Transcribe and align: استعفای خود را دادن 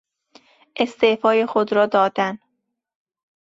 استعفای 0.75 1.45
خود 1.45 1.73
را 1.73 1.85
دادن 1.85 2.39